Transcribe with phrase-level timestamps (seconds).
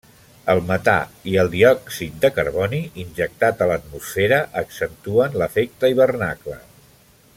[0.51, 0.95] El metà
[1.33, 6.59] i el diòxid de carboni injectat a l'atmosfera accentuen l'efecte hivernacle.